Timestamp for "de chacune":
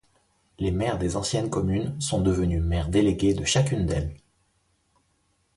3.35-3.85